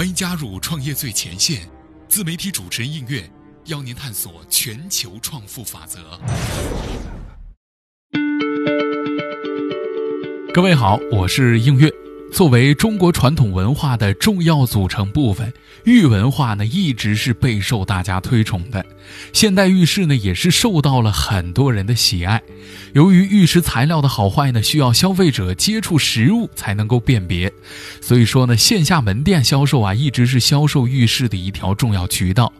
[0.00, 1.60] 欢迎加入创业最前线，
[2.08, 3.22] 自媒体主持人应月
[3.66, 6.18] 邀您探索全球创富法则。
[10.54, 11.92] 各位好，我是应月。
[12.32, 15.52] 作为中国传统文化的重要组成部分，
[15.84, 18.82] 玉文化呢一直是备受大家推崇的。
[19.32, 22.42] 现代玉饰呢也是受到了很多人的喜爱。
[22.92, 27.52] 由于玉石材料的好坏呢，需要消费者接触实物才能够辨别，
[28.00, 32.52] 所以说呢，线下门店销售啊一直是销售玉饰的一条重要渠道。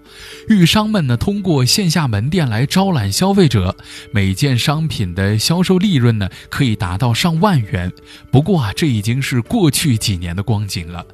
[0.48, 3.76] 玉商们呢通过线下门店来招揽消费者，
[4.12, 7.92] 每件商品的销售利润呢可以达到上万元。
[8.30, 9.40] 不过啊，这已经是。
[9.50, 11.04] 过去几年的光景了，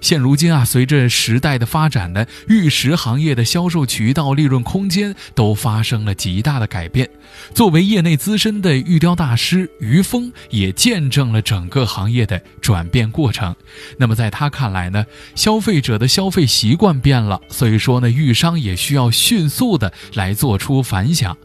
[0.00, 7.08] 现如今啊，随着时代的发展呢，玉石行业的销售渠道、利润空间都发生了极大的改变。
[7.54, 13.54] 作为业内资深的玉雕大师于峰，也见证了整个行业的转变过程。
[13.96, 21.36] 那么在他看来呢，消费者的消费习惯变了，所以说呢，玉商也需要迅速的来做出反响。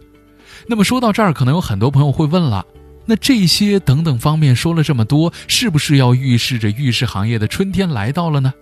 [0.68, 2.66] 那么说到这儿，可能有很多朋友会问了。
[3.06, 8.54] 那这些等等方面说了这么多，是不是要预示着玉石行业的春天来到了呢？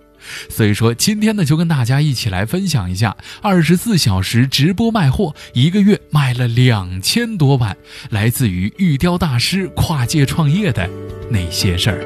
[0.48, 7.76] 所以说今天呢，就跟大家一起来分享一下二十四小时直播卖货，一个月卖了两千多万，
[8.08, 10.88] 来自于玉雕大师跨界创业的
[11.30, 12.04] 那些事儿。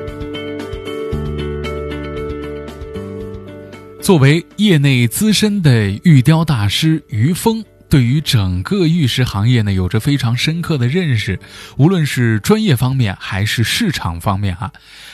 [4.03, 7.65] 作为业内资深的玉雕大师于峰。
[7.89, 11.41] 对于整个玉石行业呢，有着非常深刻的认识，
[11.79, 14.73] 无论是专业方面还是市场方面哈。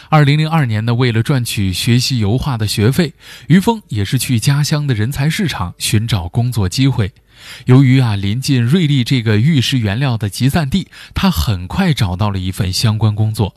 [0.08, 3.14] 二零零二年呢，为了赚取学习油画的学费，
[3.46, 7.12] 于峰也是去家乡的人才市场寻找工作机会。
[7.66, 13.54] 由于啊临近瑞丽这个玉石原料的集散地，他很快找到了一份相关工作。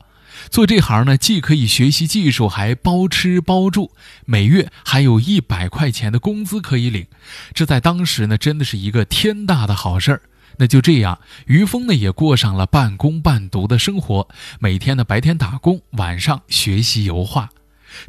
[0.50, 3.92] 做这行呢，既可以学习技术，还包吃包住，
[4.24, 7.06] 每月还有一百块钱的工资可以领。
[7.52, 10.22] 这在当时呢，真的是一个天大的好事儿。
[10.60, 14.28] 那就这样，于峰呢也过上了半工半读的生活，
[14.58, 17.48] 每天呢白天打工，晚上学习油画。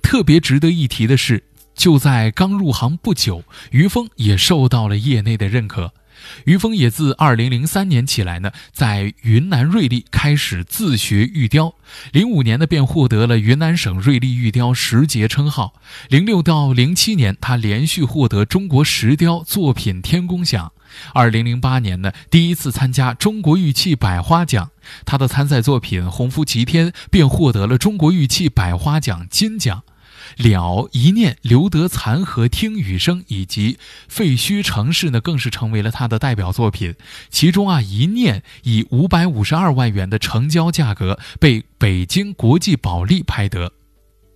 [0.01, 1.44] 特别值得一提的是，
[1.75, 5.94] 就在刚入行不久，于峰也受到了业内的认可。
[6.46, 11.74] 于峰也自二零零三年起来呢，在云南瑞丽开始自学玉雕，
[12.12, 15.74] 零五年呢便获得了云南省瑞丽玉雕十杰称号。
[16.09, 20.72] 零六到零七年，他连续获得中国石雕作品天工奖。
[21.13, 24.72] 二零零八年呢，第一次参加中国玉器百花奖，
[25.06, 29.84] 他的参赛作品《鸿福齐天》便获得了中国玉器百花奖金奖。
[30.39, 33.77] 了一念留得残荷听雨声，以及
[34.07, 36.95] 废墟城市呢，更是成为了他的代表作品。
[37.29, 43.73] 其中啊，一念以五百五十二万元的成交价格被北京国际保利拍得。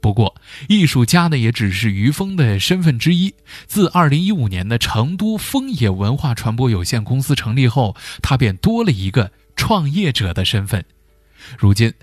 [0.01, 0.35] 不过，
[0.67, 3.33] 艺术家呢也只是于峰的身份之一。
[3.65, 10.83] 自二零一五年的成都丰野文化传播有限公司成立后，他便多了一个创业者的身份。
[11.57, 11.93] 如今。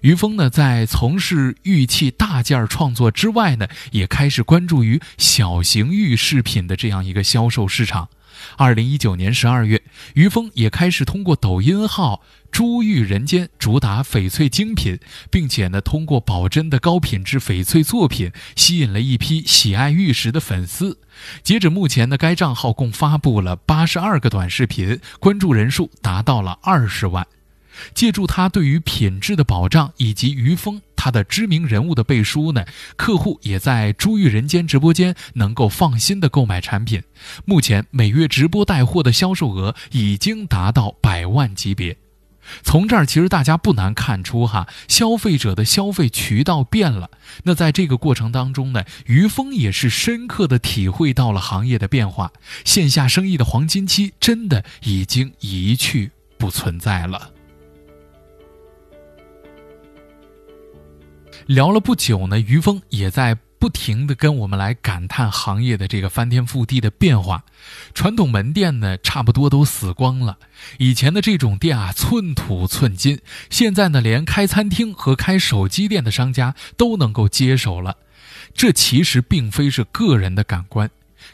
[0.00, 8.08] 于峰呢，在从事玉器大件创作之外呢，也开始关注于小型玉饰品的这样一个销售市场。
[8.56, 9.82] 二零一九年十二月，
[10.14, 14.98] 于峰也开始通过抖音号“珠玉人间”主打翡翠精品，
[15.30, 20.98] 并且呢，通过保真的高品质翡翠作品，吸引了一批喜爱玉石的粉丝。
[21.42, 27.26] 截止目前呢，该账号共发布了八十二个短视频，关注人数达到了二十万。
[27.94, 32.64] 借助他对于品质的保障，以及于峰他的知名人物的背书呢，
[32.96, 37.02] 客户也在珠玉人间直播间能够放心的购买产品。
[37.44, 41.96] 目前每月直播带货的销售额已经达到百万级别。
[42.62, 47.10] 从这儿其实大家不难看出哈，消费者的消费渠道变了。
[47.44, 52.32] 那在这个过程当中呢，于峰也是深刻的体会到了行业的变化，
[52.64, 57.30] 线下生意的黄金期真的已经一去不存在了。
[61.50, 67.42] 聊了不久呢，于峰也在不停的跟我们来感叹行业的这个翻天覆地的变化。
[67.92, 70.38] 传统门店呢，差不多都死光了。
[70.78, 73.18] 以前的这种店啊，寸土寸金，
[73.50, 77.96] 现在呢，连开餐厅和开手机店的商家都能够接手了。
[78.54, 80.88] 这其实并非是个人的感官。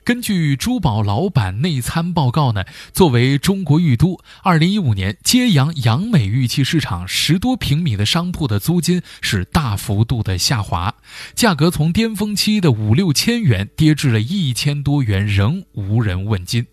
[0.05, 10.95] 根据珠宝老板内参报告呢，作为中国玉都，二零一五年揭阳阳美玉器市场十多平米的商铺的租金是大幅度的下滑，
[11.35, 16.67] 价格从巅峰期的五六千元跌至了一千多元，仍无人问津。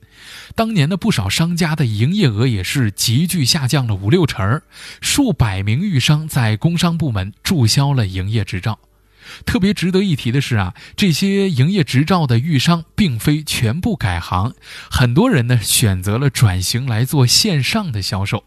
[0.56, 4.62] 当年的不少商家的营业额也是急剧下降了五六成，
[5.02, 8.78] 数百名玉商在工商部门注销了营业执照。
[9.46, 14.54] 特别值得一提的是啊，这些营业执照的玉商并非全部改行，
[14.90, 18.44] 很多人呢选择了转型来做线上的销售。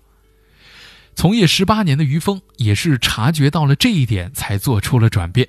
[1.15, 5.49] 从业十八年的于峰也是察觉到了这一点，才做出了转变。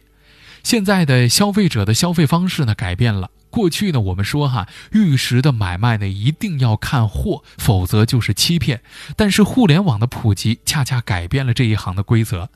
[0.64, 3.32] 现在的消费者的消费方式呢改变了。
[3.50, 8.82] 过去呢，我们说哈，玉石的买卖呢一定要看货，否则就是欺骗。
[9.16, 12.50] 但是互联网的普及恰恰改变了这一行的规则。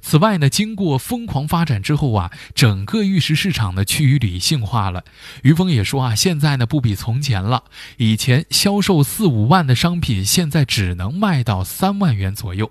[0.00, 5.04] 此外呢，经过疯狂发展之后啊，整个玉石市场呢趋于理性化了。
[5.42, 7.64] 于峰也说啊，现在呢不比从前了。
[7.96, 12.70] 以前销售四五万的商品，现在只能卖到三万元左右。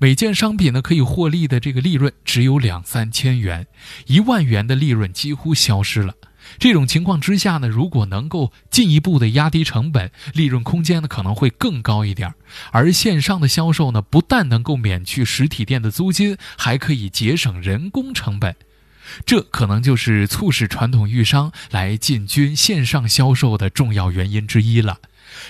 [0.00, 3.66] 每件商品呢可以获利的这个利润只有两三千元，
[4.06, 6.14] 一万元的利润几乎消失了。
[6.58, 12.32] 这种情况之下呢，如果能够进一步的压低成本，利润空间呢可能会更高一点。
[12.70, 18.56] 而线上的销售呢，不但能够免去实体店的租金，还可以节省人工成本。
[19.24, 24.98] 这可能就是促使传统玉商来进军线上销售的重要原因之一了。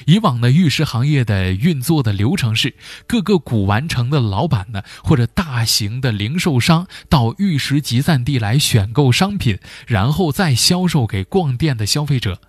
[0.06, 2.74] 以往呢，玉石行业的运作的流程是，
[3.06, 12.40] 各个古玩城的老板呢，或者大型的零售商到玉石集散地来选购商品，然后再销售给逛店的消费者。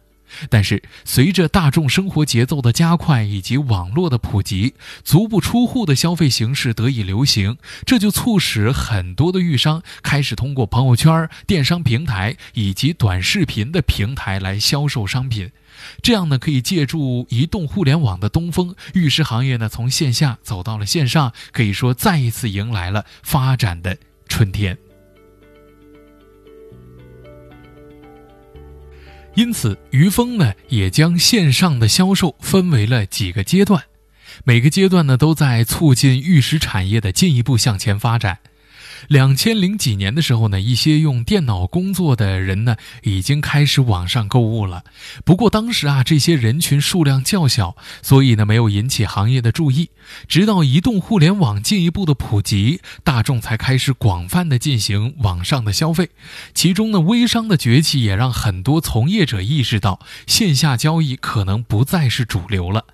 [0.49, 4.73] 但是，随着大众生活节奏的加快以及网络的普及，
[5.03, 15.51] 足不出户的消费形式得以流行，这就促使很多的玉商开始通过朋友圈、电商平台以及短视频的平台来销售商品。
[16.03, 23.97] 这样呢，可以借助移动互联网的东风，玉石行业呢从线下走到了线上，可以说再一次迎来了发展的
[24.27, 24.77] 春天。
[29.39, 33.81] 因此，于峰呢也将线上的销售分为了几个阶段，
[34.43, 38.37] 每个阶段呢都在促进玉石产业的进一步向前发展。
[39.07, 44.83] 两千零几年的时候呢，一些用电脑工作的人呢，已经开始网上购物了。
[45.23, 49.89] 不过当时啊，这些人群数量较小，所以呢，没有引起行业的注意。
[50.27, 56.09] 直到移动互联网进一步的普及，大众才开始广泛的进行网上的消费。
[56.53, 62.85] 其中呢，微商的崛起也让很多从业者意识到，线下交易可能不再是主流了。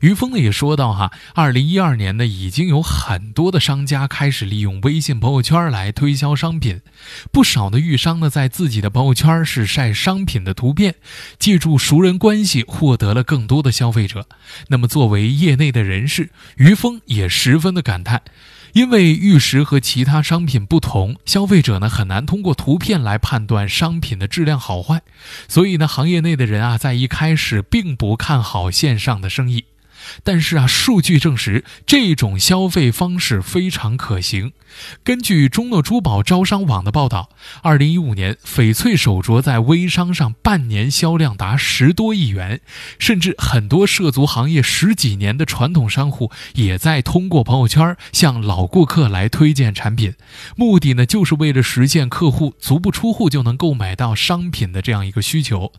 [0.00, 6.80] 于峰呢也说到哈，二零一二年呢已经有很多的商家开始利用微信朋友圈来推销商品，
[7.32, 10.94] 不少的玉商呢在自己的朋友圈是晒商品的图片，
[11.38, 14.26] 借助熟人关系获得了更多的消费者。
[14.68, 18.22] 那么作为业内的人士，于峰也十分的感叹，
[18.72, 25.02] 因为玉石和其他商品不同，消费者呢很难通过图片来判断商品的质量好坏，
[25.48, 29.64] 所以呢行业内的人啊在一开始并不看好线上的生意。
[30.22, 34.52] 但是啊，数据证实这种消费方式非常可行。
[35.02, 37.30] 根据中诺珠宝招商网的报道，
[37.62, 42.60] 二零一五年翡翠手镯在微商上半年销量达十多亿元，
[42.98, 50.14] 甚至很多涉足行业十几年的传统商户也在通过朋友圈向老顾客来推荐产品，
[50.56, 55.72] 目的呢就是为了实现客户足不出户就能购买到商品的这样一个需求。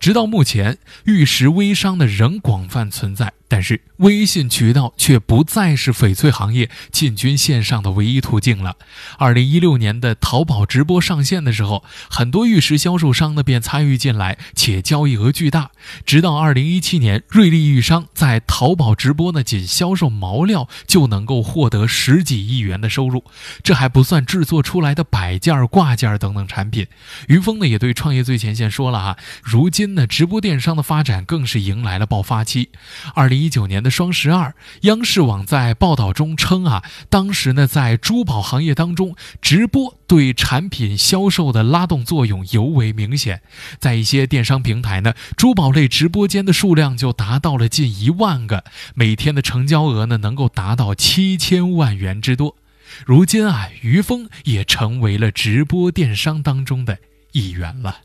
[0.00, 3.32] 直到目前，玉石微商呢仍广泛存在。
[3.52, 8.76] 但是，微信渠道却不再是翡翠行业进军线上的唯一途径了。
[9.18, 15.70] 二零一六年的淘宝直播上线的时候，很多玉石销售商呢便参与进来，且交易额巨大。
[16.06, 23.22] 直到二零一七年，瑞丽玉商在淘宝直播呢，仅销售毛料就能够获得十几亿元的收入，
[23.62, 26.86] 这还不算制作出来的摆件、挂件等等产品。
[27.28, 32.70] 于峰呢也对创业最前线说了啊，如今呢直播电商的发展更是迎来了爆发期。
[33.14, 43.42] 二零一九年的双十二，央视网在报道中称啊，当时呢，在珠宝行业当中，直播对产品销售的拉动作用尤为明显。
[43.80, 48.62] 在一些电商平台呢，珠宝类直播间的数量就达到了近一万个，
[48.94, 52.56] 每天的成交额呢，能够达到七千万元之多。
[53.04, 56.98] 如今啊，于峰也成为了直播电商当中的
[57.32, 57.96] 一员了。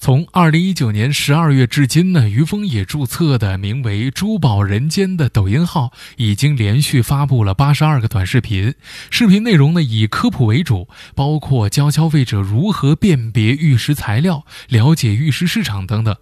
[0.00, 8.74] 从二零一九年十二月至今呢，于峰也注册的名为“珠宝人间”的抖音号，已经连续发布了八十二个短视频。
[9.10, 16.16] 视频内容呢以科普为主，包括教消费者如何辨别玉石材料、了解玉石市场等等。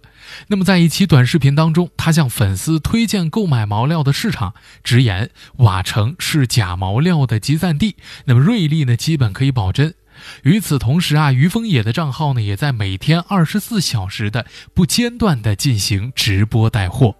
[0.47, 7.95] 那么在一期短视频当中，他向粉丝推荐购买毛料的市场，直言瓦城是假毛料的集散地，
[8.25, 9.95] 那么瑞丽呢基本可以保真。
[10.43, 17.15] 与此同时啊，于峰野的账号呢，也在每天二十四小时的不间断的进行直播带货。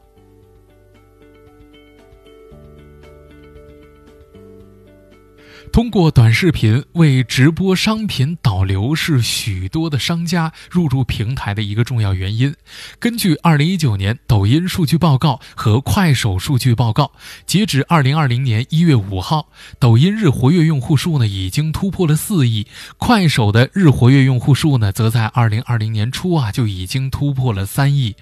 [5.72, 12.54] 通过短视频为直播商品导流是许多的商家入驻平台的一个重要原因。
[13.00, 17.12] 根据2019年抖音数据报告和快手数据报告，
[17.46, 19.50] 截止2020年1月5号，
[19.80, 22.66] 抖音日活跃用户数呢已经突破了4亿，
[22.98, 28.16] 快手的日活跃用户数呢则在2020年初啊就已经突破了3亿。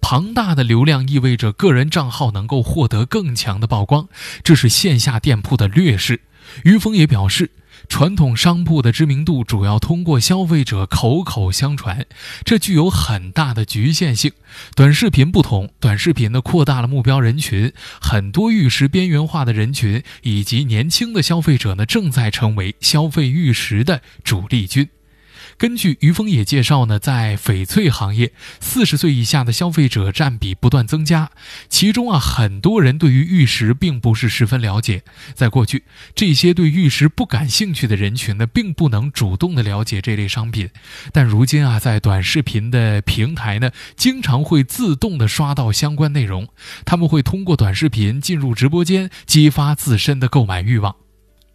[0.00, 4.08] 庞大的流量意味着个人账号能够获得更强的曝光，
[4.42, 6.20] 这是线下店铺的劣势。
[6.64, 7.50] 于峰也表示，
[7.88, 12.06] 传统商铺的知名度主要通过消费者口口相传，
[12.44, 14.32] 这具有很大的局限性。
[14.74, 24.88] 短视频不同，短视频呢扩大了目标人群，很多玉石边缘化的人群以及年轻的消费者呢，正在成为消费玉石的主力军。
[25.58, 31.32] 根据于峰也介绍呢，在翡翠行业，四十岁以下的消费者占比不断增加，
[31.68, 35.02] 其中啊，很多人对于玉石并不是十分了解。
[35.34, 35.82] 在过去，
[36.14, 40.70] 这些对玉石不感兴趣的人群呢，并不能主动的了解这类商品，
[41.12, 46.46] 但如今啊，在短视频的平台呢，经常会自动的刷到相关内容，
[46.84, 50.94] 他们会通过短视频进入直播间，激发自身的购买欲望。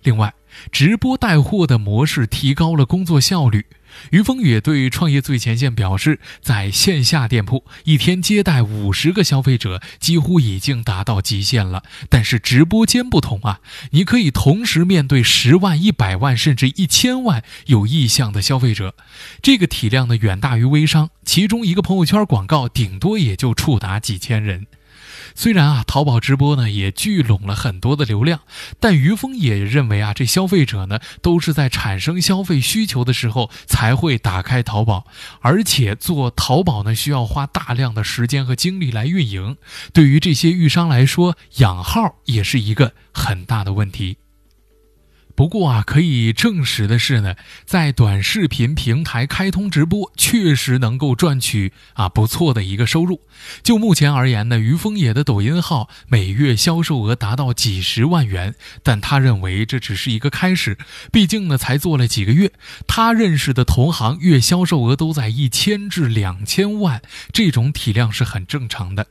[0.01, 0.33] 另外，
[0.69, 3.65] 直播带货的模式提高了工作效率。
[4.11, 11.83] 于峰也对创业最前线表示，在线下店铺一天接待五十个消费者，几乎已经达到极限了。
[12.09, 13.59] 但是直播间不同啊，
[13.91, 18.95] 你可以同时面对十万、一百万甚至一千万有意向的消费者，
[19.41, 24.67] 这个体量呢远大于微商，其中一个朋友圈广告顶多也就触达几千人。
[25.35, 28.41] 虽然啊，淘宝直播呢也聚拢了很多的流量，
[28.79, 35.05] 但于峰也认为啊，这消费者呢都是在产生消费需求的时候才会打开淘宝，
[35.41, 39.57] 而且做淘宝呢需要花大量的时间和精力来运营，
[39.91, 44.17] 对于这些玉商来说，养号也是一个很大的问题。
[45.35, 47.35] 不过啊，可以证实的是呢，
[47.65, 53.21] 在短视频平台开通直播，确实能够赚取啊不错的一个收入。
[53.63, 60.77] 就目前而言呢，于峰野的抖音号每月销售额达到几十万元，但他认为这只是一个开始，
[61.11, 62.51] 毕竟呢才做了几个月。
[62.85, 69.07] 他认识的同行月销售额都在一千至两千万，这种体量是很正常的。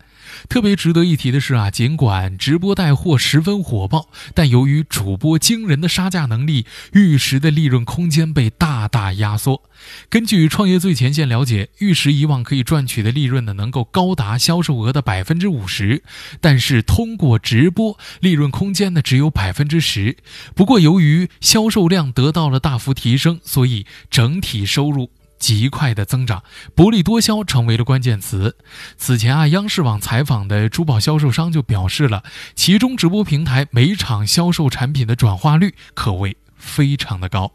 [0.49, 9.63] 特别值得一提的是啊，尽管直播带货十分火爆，但由于主播惊人的杀价能力，玉石的利润空间被大大压缩。
[10.11, 16.05] 根据创业最前线了解，玉石以往可以赚取的利润呢，能够高达销售额的百分之五十，
[16.41, 20.19] 但是通过直播，利润空间呢只有百分之十。
[20.55, 25.11] 不过由于销售量得到了大幅提升，所以整体收入。
[25.43, 28.57] 极快的增长，薄利多销成为了关键词。
[28.97, 32.23] 此前啊，央视网采访的珠宝销售商就表示了，
[32.55, 37.53] 其中直播平台每场销售产品的转化率可谓非常的高。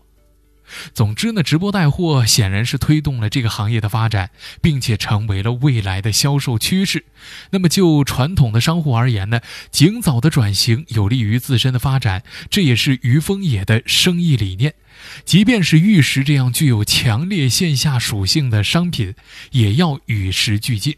[0.93, 4.29] 总之呢，直播带货显然是推动了这个行业的发展，
[4.61, 7.05] 并且成为了未来的销售趋势。
[7.51, 14.73] 那么就传统的商户而言呢，尽早的转型有利于自身的发展，这也是于峰野的生意理念。
[15.25, 19.13] 即便是玉石这样具有强烈线下属性的商品，
[19.51, 20.95] 也要与时俱进。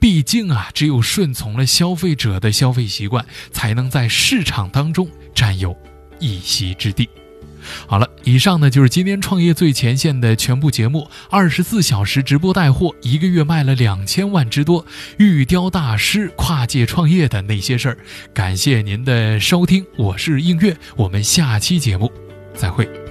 [0.00, 5.76] 毕竟啊，只有顺从了消费者的消费习惯，才能在市场当中占有
[6.18, 7.08] 一席之地。
[7.86, 11.08] 好了，以上呢就是今天创业最前线的全部节目。
[11.30, 14.84] 二十四小时直播带货，一个月卖了两千万之多，
[15.18, 17.98] 玉雕大师跨界创业的那些事儿。
[18.32, 22.10] 感谢您的收听，我是映月，我们下期节目
[22.54, 23.01] 再会。